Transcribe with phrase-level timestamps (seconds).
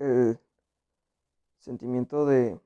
[0.00, 0.38] el
[1.58, 2.58] sentimiento de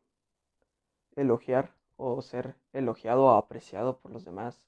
[1.17, 4.59] elogiar o ser elogiado o apreciado por los demás,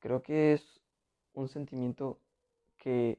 [0.00, 0.80] creo que es
[1.32, 2.18] un sentimiento
[2.76, 3.18] que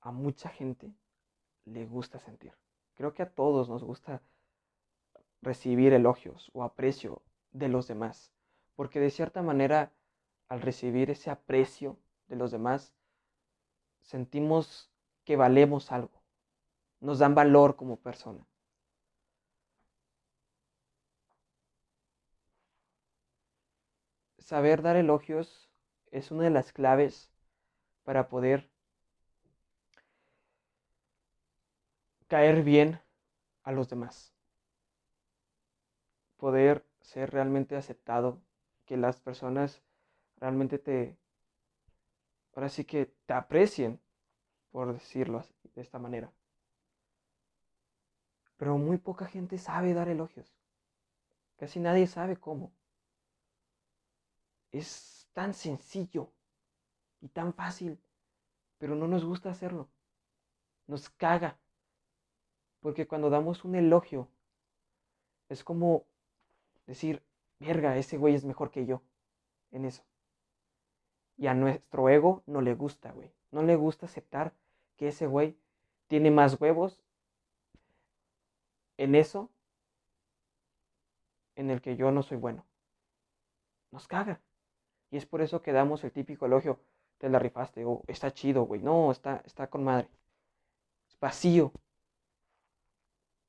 [0.00, 0.94] a mucha gente
[1.64, 2.52] le gusta sentir.
[2.94, 4.22] Creo que a todos nos gusta
[5.42, 7.22] recibir elogios o aprecio
[7.52, 8.32] de los demás,
[8.74, 9.92] porque de cierta manera
[10.48, 11.98] al recibir ese aprecio
[12.28, 12.94] de los demás,
[14.00, 14.90] sentimos
[15.24, 16.17] que valemos algo,
[17.00, 18.46] nos dan valor como persona.
[24.38, 25.68] Saber dar elogios
[26.10, 27.30] es una de las claves
[28.04, 28.70] para poder
[32.28, 33.00] caer bien
[33.64, 34.32] a los demás.
[36.38, 38.40] Poder ser realmente aceptado,
[38.86, 39.82] que las personas
[40.38, 41.18] realmente te,
[42.54, 44.00] ahora sí que te aprecien,
[44.70, 46.32] por decirlo de esta manera.
[48.58, 50.52] Pero muy poca gente sabe dar elogios.
[51.56, 52.72] Casi nadie sabe cómo.
[54.70, 56.30] Es tan sencillo
[57.20, 57.98] y tan fácil,
[58.78, 59.88] pero no nos gusta hacerlo.
[60.86, 61.58] Nos caga.
[62.80, 64.28] Porque cuando damos un elogio,
[65.48, 66.04] es como
[66.86, 67.22] decir,
[67.60, 69.02] verga, ese güey es mejor que yo
[69.70, 70.02] en eso.
[71.36, 73.32] Y a nuestro ego no le gusta, güey.
[73.52, 74.52] No le gusta aceptar
[74.96, 75.56] que ese güey
[76.08, 77.00] tiene más huevos
[78.98, 79.50] en eso
[81.56, 82.64] en el que yo no soy bueno.
[83.90, 84.40] Nos caga.
[85.10, 86.78] Y es por eso que damos el típico elogio,
[87.18, 88.82] te la rifaste, o está chido, güey.
[88.82, 90.08] No, está, está con madre.
[91.08, 91.72] Es vacío.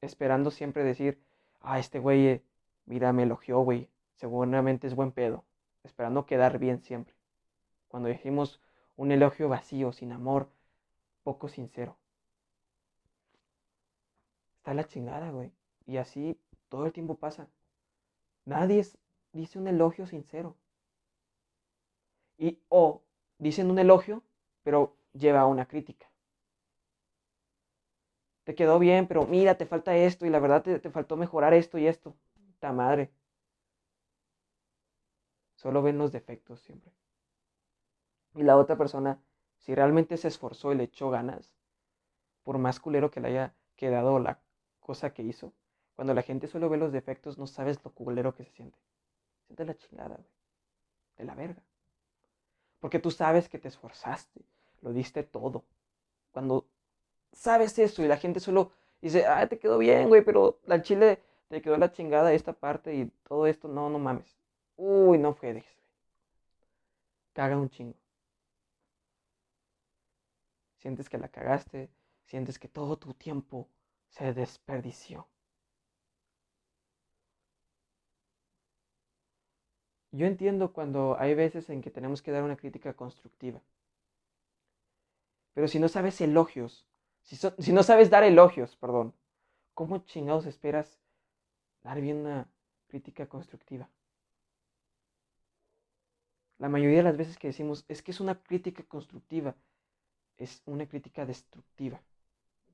[0.01, 1.21] Esperando siempre decir,
[1.59, 2.43] ah, este güey, eh,
[2.85, 3.89] mira, me elogió, güey.
[4.15, 5.43] Seguramente es buen pedo.
[5.83, 7.15] Esperando quedar bien siempre.
[7.89, 8.61] Cuando decimos
[8.95, 10.49] un elogio vacío, sin amor,
[11.23, 11.97] poco sincero.
[14.69, 15.51] Está la chingada, güey.
[15.87, 17.47] Y así todo el tiempo pasa.
[18.45, 18.85] Nadie
[19.33, 20.55] dice un elogio sincero.
[22.37, 23.01] Y o
[23.39, 24.21] dicen un elogio,
[24.61, 26.05] pero lleva a una crítica.
[28.43, 31.55] Te quedó bien, pero mira, te falta esto y la verdad te, te faltó mejorar
[31.55, 32.15] esto y esto.
[32.59, 33.11] Ta madre.
[35.55, 36.91] Solo ven los defectos siempre.
[38.35, 39.19] Y la otra persona,
[39.57, 41.55] si realmente se esforzó y le echó ganas,
[42.43, 44.39] por más culero que le haya quedado la
[44.89, 45.53] cosa que hizo,
[45.95, 48.79] cuando la gente solo ve los defectos, no sabes lo culero que se siente.
[49.45, 50.33] Siente la chingada, güey.
[51.15, 51.61] De la verga.
[52.79, 54.41] Porque tú sabes que te esforzaste,
[54.81, 55.63] lo diste todo.
[56.31, 56.65] Cuando
[57.31, 61.21] sabes eso y la gente solo dice, ah, te quedó bien, güey, pero la chile
[61.49, 64.35] te quedó la chingada esta parte y todo esto, no, no mames.
[64.75, 65.63] Uy, no güey.
[67.33, 67.99] Caga un chingo
[70.79, 71.89] sientes que la cagaste,
[72.23, 73.67] sientes que todo tu tiempo
[74.09, 75.27] se desperdició.
[80.11, 83.61] Yo entiendo cuando hay veces en que tenemos que dar una crítica constructiva.
[85.53, 86.87] Pero si no sabes elogios,
[87.23, 89.13] si, no sabes dar elogios, perdón,
[89.73, 90.99] ¿cómo chingados esperas
[91.83, 92.49] dar bien una
[92.87, 93.87] crítica constructiva?
[96.57, 99.55] La mayoría de las veces que decimos es que es una crítica constructiva,
[100.37, 102.01] es una crítica destructiva.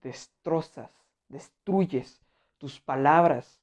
[0.01, 2.21] Destrozas, destruyes,
[2.57, 3.61] tus palabras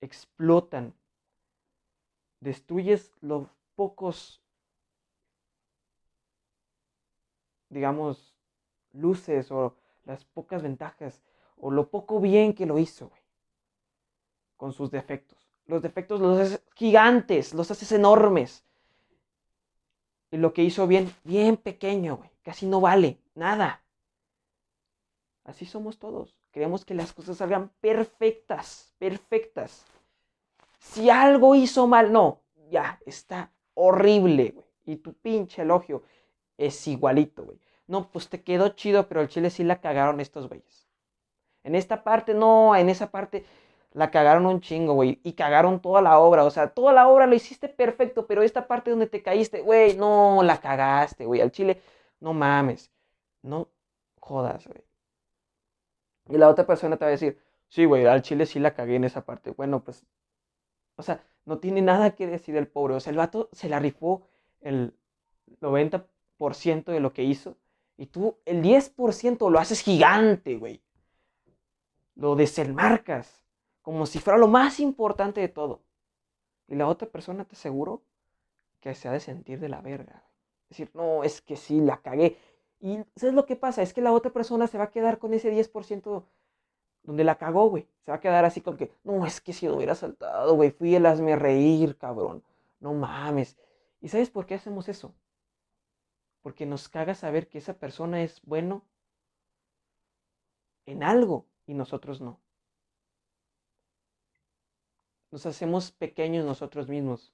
[0.00, 0.94] explotan,
[2.40, 4.42] destruyes los pocos,
[7.68, 8.34] digamos,
[8.92, 11.22] luces o las pocas ventajas
[11.56, 13.10] o lo poco bien que lo hizo,
[14.56, 15.48] con sus defectos.
[15.66, 18.64] Los defectos los haces gigantes, los haces enormes.
[20.32, 23.84] Y lo que hizo bien, bien pequeño, casi no vale nada.
[25.44, 26.41] Así somos todos.
[26.52, 29.86] Queremos que las cosas salgan perfectas, perfectas.
[30.78, 34.66] Si algo hizo mal, no, ya, está horrible, güey.
[34.84, 36.02] Y tu pinche elogio
[36.58, 37.58] es igualito, güey.
[37.86, 40.86] No, pues te quedó chido, pero el chile sí la cagaron estos güeyes.
[41.64, 43.44] En esta parte, no, en esa parte
[43.92, 45.20] la cagaron un chingo, güey.
[45.22, 46.44] Y cagaron toda la obra.
[46.44, 49.96] O sea, toda la obra lo hiciste perfecto, pero esta parte donde te caíste, güey,
[49.96, 51.40] no, la cagaste, güey.
[51.40, 51.80] Al chile
[52.20, 52.90] no mames.
[53.42, 53.68] No
[54.20, 54.82] jodas, güey.
[56.28, 57.38] Y la otra persona te va a decir,
[57.68, 59.50] sí, güey, al chile sí la cagué en esa parte.
[59.50, 60.04] Bueno, pues,
[60.96, 62.94] o sea, no tiene nada que decir el pobre.
[62.94, 64.26] O sea, el vato se la rifó
[64.60, 64.94] el
[65.60, 67.56] 90% de lo que hizo.
[67.96, 70.82] Y tú el 10% lo haces gigante, güey.
[72.14, 73.42] Lo desenmarcas.
[73.82, 75.82] Como si fuera lo más importante de todo.
[76.68, 78.02] Y la otra persona te aseguro
[78.80, 80.22] que se ha de sentir de la verga
[80.72, 82.36] decir, no, es que sí, la cagué.
[82.82, 83.80] Y ¿sabes lo que pasa?
[83.80, 86.24] Es que la otra persona se va a quedar con ese 10%
[87.04, 87.86] donde la cagó, güey.
[88.04, 90.72] Se va a quedar así con que, no, es que si no hubiera saltado, güey,
[90.72, 92.42] fui el hazme reír, cabrón.
[92.80, 93.56] No mames.
[94.00, 95.14] ¿Y sabes por qué hacemos eso?
[96.42, 98.84] Porque nos caga saber que esa persona es bueno
[100.84, 102.40] en algo y nosotros no.
[105.30, 107.32] Nos hacemos pequeños nosotros mismos.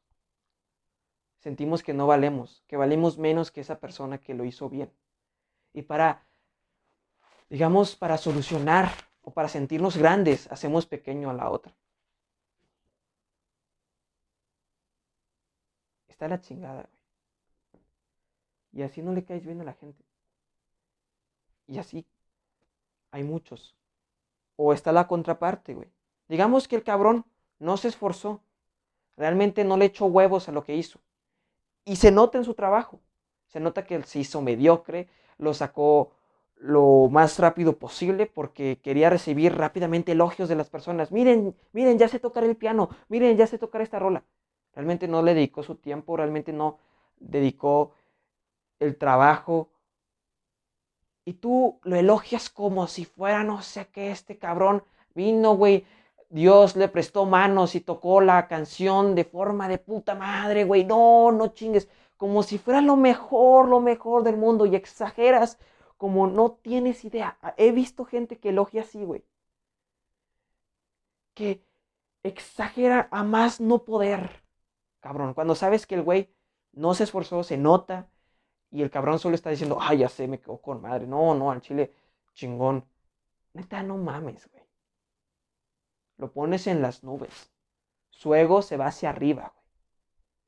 [1.39, 4.93] Sentimos que no valemos, que valemos menos que esa persona que lo hizo bien.
[5.73, 6.27] Y para,
[7.49, 8.91] digamos, para solucionar
[9.23, 11.75] o para sentirnos grandes, hacemos pequeño a la otra.
[16.09, 16.99] Está la chingada, güey.
[18.73, 20.05] Y así no le caes bien a la gente.
[21.67, 22.07] Y así
[23.11, 23.77] hay muchos.
[24.57, 25.93] O está la contraparte, güey.
[26.29, 27.25] Digamos que el cabrón
[27.59, 28.43] no se esforzó.
[29.17, 31.01] Realmente no le echó huevos a lo que hizo.
[31.85, 33.01] Y se nota en su trabajo.
[33.47, 36.13] Se nota que se hizo mediocre, lo sacó
[36.61, 41.13] lo más rápido posible porque quería recibir rápidamente elogios de las personas.
[41.13, 44.25] Miren, miren, ya sé tocar el piano, miren, ya sé tocar esta rola.
[44.75, 46.79] Realmente no le dedicó su tiempo, realmente no
[47.19, 47.93] dedicó
[48.81, 49.71] el trabajo.
[51.25, 54.83] Y tú lo elogias como si fuera, no sé qué, este cabrón
[55.15, 55.85] vino, güey.
[56.31, 60.85] Dios le prestó manos y tocó la canción de forma de puta madre, güey.
[60.85, 61.89] No, no chingues.
[62.19, 64.67] Como si fuera lo mejor, lo mejor del mundo.
[64.67, 65.59] Y exageras
[65.97, 67.39] como no tienes idea.
[67.57, 69.25] He visto gente que elogia así, güey.
[71.35, 71.65] Que
[72.23, 74.43] exagera a más no poder.
[75.01, 76.29] Cabrón, cuando sabes que el güey
[76.73, 78.11] no se esforzó, se nota.
[78.71, 81.07] Y el cabrón solo está diciendo, ay, ya sé, me quedo con madre.
[81.07, 81.95] No, no, al chile,
[82.35, 82.85] chingón.
[83.55, 84.63] Neta, no mames, güey.
[86.19, 87.51] Lo pones en las nubes.
[88.11, 89.67] Su ego se va hacia arriba, güey.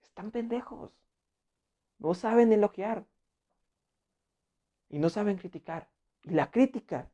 [0.03, 1.00] Están pendejos.
[2.01, 3.07] No saben elogiar
[4.89, 5.89] y no saben criticar.
[6.25, 7.09] Y la crítica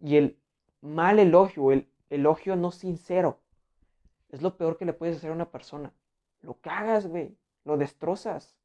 [0.00, 0.38] y el
[0.80, 3.38] mal elogio, el elogio no sincero,
[4.30, 5.92] es lo peor que le puedes hacer a una persona.
[6.40, 7.36] Lo cagas, güey.
[7.64, 8.56] Lo destrozas.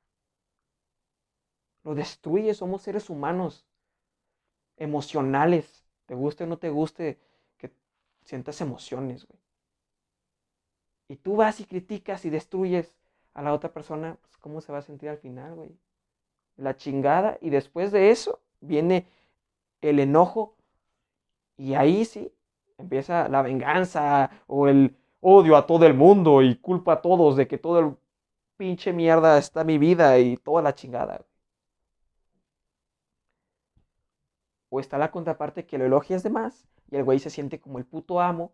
[1.83, 2.57] Lo destruyes.
[2.57, 3.65] Somos seres humanos.
[4.77, 5.85] Emocionales.
[6.05, 7.19] Te guste o no te guste
[7.57, 7.73] que
[8.23, 9.39] sientas emociones, güey.
[11.09, 12.93] Y tú vas y criticas y destruyes
[13.37, 15.69] a la otra persona, pues ¿cómo se va a sentir al final, güey?
[16.57, 17.37] La chingada.
[17.39, 19.05] Y después de eso, viene
[19.81, 20.55] el enojo
[21.55, 22.33] y ahí sí
[22.79, 27.47] empieza la venganza o el odio a todo el mundo y culpa a todos de
[27.47, 27.95] que todo el
[28.57, 31.23] pinche mierda está mi vida y toda la chingada.
[34.69, 37.77] O está la contraparte que lo elogias de más y el güey se siente como
[37.77, 38.51] el puto amo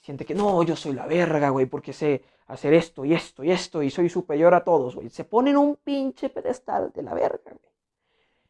[0.00, 3.50] siente que no, yo soy la verga, güey, porque sé hacer esto y esto y
[3.52, 5.10] esto y soy superior a todos, güey.
[5.10, 7.72] Se ponen un pinche pedestal de la verga, güey.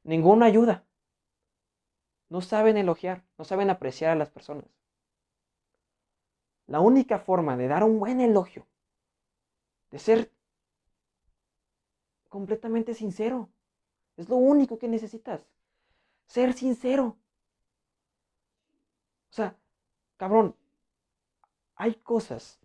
[0.05, 0.85] Ninguna ayuda.
[2.29, 4.65] No saben elogiar, no saben apreciar a las personas.
[6.67, 8.67] La única forma de dar un buen elogio,
[9.91, 10.33] de ser
[12.29, 13.51] completamente sincero,
[14.17, 15.41] es lo único que necesitas.
[16.27, 17.17] Ser sincero.
[19.31, 19.57] O sea,
[20.17, 20.55] cabrón,
[21.81, 22.61] hay cosas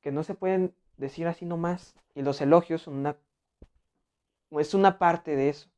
[0.00, 1.94] que no se pueden decir así nomás.
[2.14, 3.16] Y los elogios son una,
[4.50, 5.70] es una parte de eso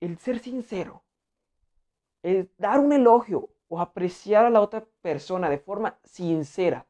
[0.00, 1.02] el ser sincero,
[2.22, 6.86] el dar un elogio o apreciar a la otra persona de forma sincera,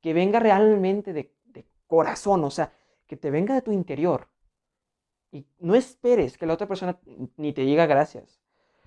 [0.00, 1.32] que venga realmente de,
[1.86, 2.72] corazón, o sea,
[3.06, 4.28] que te venga de tu interior.
[5.30, 6.98] Y no esperes que la otra persona
[7.36, 8.40] ni te diga gracias.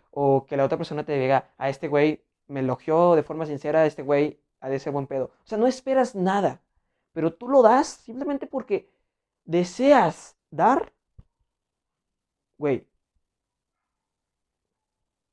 [0.10, 3.82] O que la otra persona te diga, a este güey me elogió de forma sincera,
[3.82, 5.32] a este güey ha de ser buen pedo.
[5.44, 6.62] O sea, no esperas nada.
[7.14, 8.90] Pero tú lo das simplemente porque
[9.46, 10.94] deseas dar.
[12.58, 12.88] Güey,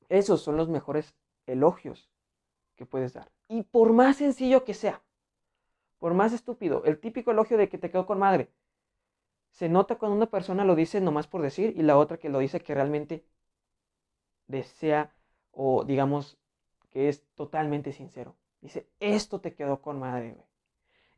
[0.09, 1.15] esos son los mejores
[1.45, 2.09] elogios
[2.75, 3.31] que puedes dar.
[3.47, 5.01] Y por más sencillo que sea,
[5.99, 8.49] por más estúpido, el típico elogio de que te quedó con madre,
[9.51, 12.39] se nota cuando una persona lo dice nomás por decir y la otra que lo
[12.39, 13.25] dice que realmente
[14.47, 15.15] desea
[15.51, 16.37] o digamos
[16.93, 18.35] que es totalmente sincero.
[18.61, 20.47] Dice, esto te quedó con madre, güey.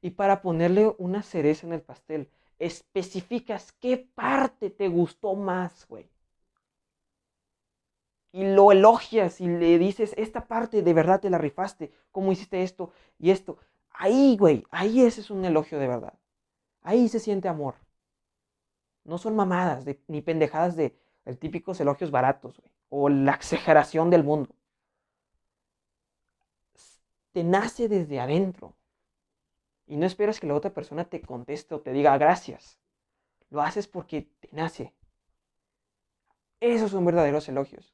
[0.02, 6.10] Y para ponerle una cereza en el pastel, especificas qué parte te gustó más, güey
[8.36, 12.64] y lo elogias y le dices, esta parte de verdad te la rifaste, cómo hiciste
[12.64, 13.58] esto y esto.
[13.92, 16.14] Ahí, güey, ahí ese es un elogio de verdad.
[16.82, 17.76] Ahí se siente amor.
[19.06, 24.26] No son mamadas ni pendejadas de el típicos elogios baratos, güey, o la exageración del
[24.26, 24.54] mundo.
[27.36, 28.78] Te nace desde adentro.
[29.88, 32.80] Y no esperas que la otra persona te conteste o te diga gracias.
[33.50, 34.94] Lo haces porque te nace,
[36.62, 37.94] Esos son verdaderos elogios.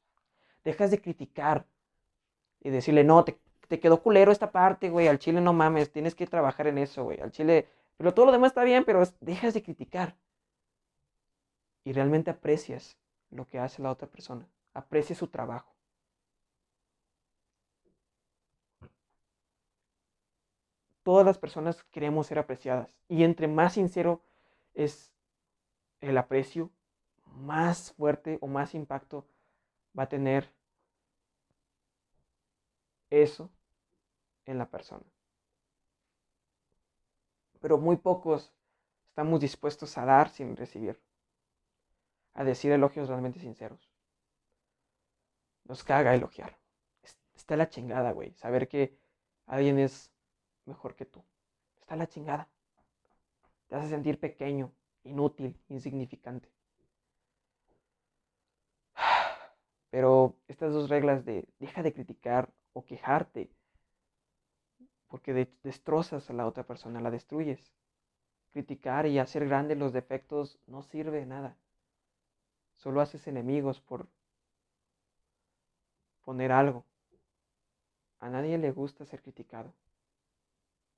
[0.63, 1.65] Dejas de criticar
[2.59, 6.13] y decirle, no, te, te quedó culero esta parte, güey, al chile no mames, tienes
[6.13, 7.67] que trabajar en eso, güey, al chile,
[7.97, 10.15] pero todo lo demás está bien, pero dejas de criticar.
[11.83, 12.95] Y realmente aprecias
[13.31, 15.73] lo que hace la otra persona, aprecias su trabajo.
[21.03, 24.21] Todas las personas queremos ser apreciadas y entre más sincero
[24.73, 25.11] es
[25.99, 26.69] el aprecio,
[27.25, 29.25] más fuerte o más impacto
[29.97, 30.51] va a tener
[33.09, 33.49] eso
[34.45, 35.05] en la persona.
[37.59, 38.51] Pero muy pocos
[39.09, 40.99] estamos dispuestos a dar sin recibir,
[42.33, 43.89] a decir elogios realmente sinceros.
[45.65, 46.57] Nos caga elogiar.
[47.35, 48.33] Está la chingada, güey.
[48.33, 48.97] Saber que
[49.45, 50.11] alguien es
[50.65, 51.23] mejor que tú.
[51.81, 52.47] Está la chingada.
[53.67, 54.71] Te hace sentir pequeño,
[55.03, 56.49] inútil, insignificante.
[59.89, 63.49] Pero estas dos reglas de deja de criticar o quejarte,
[65.07, 67.73] porque destrozas a la otra persona, la destruyes.
[68.53, 71.57] Criticar y hacer grandes los defectos no sirve de nada.
[72.75, 74.07] Solo haces enemigos por
[76.23, 76.85] poner algo.
[78.19, 79.73] A nadie le gusta ser criticado.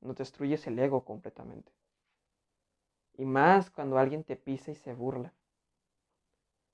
[0.04, 1.72] No destruyes el ego completamente.
[3.16, 5.34] Y más cuando alguien te pisa y se burla.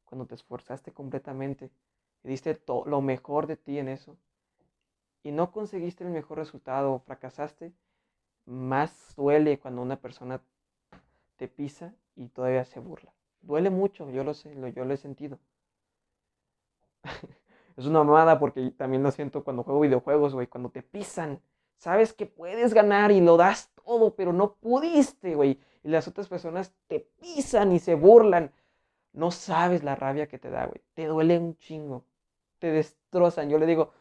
[0.05, 1.69] Cuando te esforzaste completamente
[2.23, 4.17] y diste lo mejor de ti en eso.
[5.21, 7.71] Y no conseguiste el mejor resultado o fracasaste,
[8.45, 10.41] más duele cuando una persona
[11.37, 13.13] te pisa y todavía se burla.
[13.41, 15.37] Duele mucho, yo lo sé, yo lo he sentido.
[17.77, 21.41] es una mamada porque también lo siento cuando juego videojuegos, güey, cuando te pisan.
[21.79, 26.27] Sabes que puedes ganar y lo das todo, pero no pudiste, güey y las otras
[26.27, 28.51] personas te pisan y se burlan.
[29.13, 30.81] No sabes la rabia que te da, güey.
[30.93, 32.05] Te duele un chingo.
[32.59, 33.49] Te destrozan.
[33.49, 33.91] Yo le digo,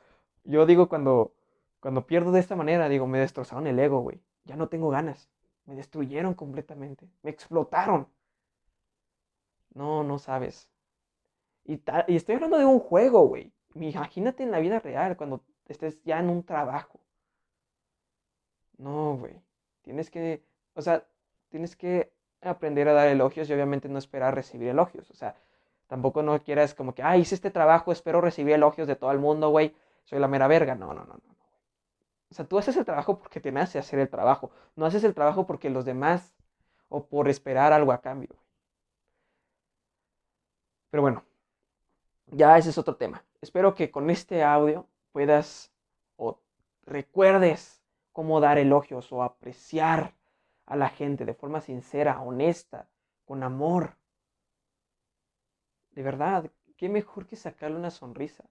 [0.45, 1.35] yo digo cuando,
[1.81, 4.21] cuando pierdo de esta manera, digo, me destrozaron el ego, güey.
[4.45, 5.31] Ya no tengo ganas.
[5.67, 7.09] Me destruyeron completamente.
[7.23, 8.09] Me explotaron.
[9.75, 10.69] No, no sabes.
[11.65, 13.53] Y, y estoy hablando de un juego, güey.
[13.75, 16.99] Imagínate en la vida real, cuando estés ya en un trabajo.
[18.79, 19.41] No, güey.
[19.83, 20.43] Tienes que,
[20.75, 21.05] o sea,
[21.49, 25.11] tienes que aprender a dar elogios y obviamente no esperar recibir elogios.
[25.11, 25.37] O sea,
[25.89, 29.19] tampoco no quieras como que, ah, hice este trabajo, espero recibir elogios de todo el
[29.19, 30.75] mundo, güey, soy la mera verga.
[30.75, 31.39] No, no, no, no.
[32.31, 34.51] O sea, tú haces el trabajo porque te nace hacer el trabajo.
[34.77, 36.35] No haces el trabajo porque los demás
[36.89, 38.37] o por esperar algo a cambio.
[40.91, 41.25] Pero bueno,
[42.27, 43.25] ya ese es otro tema.
[43.41, 45.71] Espero que con este audio puedas
[46.17, 46.39] o
[46.85, 47.78] recuerdes
[48.19, 50.13] cómo dar elogios o apreciar
[50.67, 52.89] a la gente de forma sincera, honesta,
[53.25, 53.97] con amor.
[55.93, 58.45] De verdad, qué mejor que sacarle una sonrisa.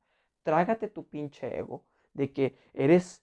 [0.44, 1.84] Trágate tu pinche ego
[2.14, 3.22] de que eres,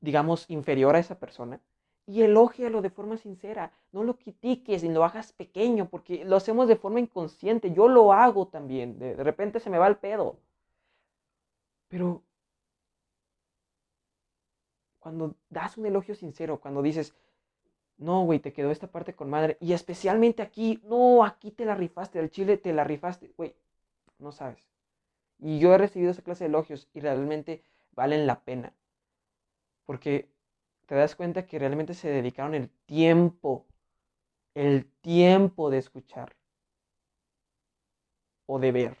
[0.00, 1.60] digamos, inferior a esa persona
[2.06, 3.72] y elógialo de forma sincera.
[3.90, 7.72] No lo critiques ni lo hagas pequeño porque lo hacemos de forma inconsciente.
[7.72, 9.00] Yo lo hago también.
[9.00, 10.36] De, repente se me va el pedo.
[11.88, 12.22] Pero
[15.00, 17.14] cuando das un elogio sincero, cuando dices,
[17.96, 19.56] no, güey, te quedó esta parte con madre.
[19.60, 23.54] Y especialmente aquí, no, aquí te la rifaste, del chile te la rifaste, güey,
[24.18, 24.70] no sabes.
[25.38, 28.72] Y yo he recibido esa clase de elogios y realmente valen la pena.
[29.86, 30.28] Porque
[30.86, 33.66] te das cuenta que realmente se dedicaron el tiempo,
[34.54, 36.36] el tiempo de escuchar
[38.46, 38.96] o de ver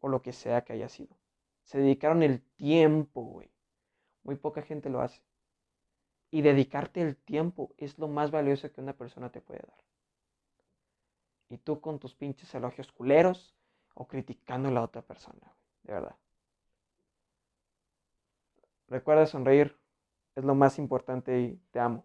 [0.00, 1.16] o lo que sea que haya sido.
[1.64, 3.50] Se dedicaron el tiempo, güey.
[4.28, 5.22] Muy poca gente lo hace.
[6.30, 9.78] Y dedicarte el tiempo es lo más valioso que una persona te puede dar.
[11.48, 13.54] Y tú con tus pinches elogios culeros
[13.94, 16.16] o criticando a la otra persona, de verdad.
[18.88, 19.74] Recuerda sonreír,
[20.36, 22.04] es lo más importante y te amo.